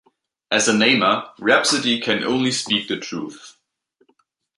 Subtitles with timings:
[0.49, 3.55] As a Namer, Rhapsody, can only speak the truth.